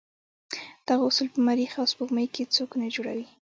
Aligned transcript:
دغه 0.87 1.01
اصول 1.09 1.27
په 1.33 1.39
مریخ 1.47 1.71
او 1.81 1.85
سپوږمۍ 1.91 2.27
کې 2.33 2.51
څوک 2.55 2.69
نه 2.81 2.87
جوړوي. 2.95 3.27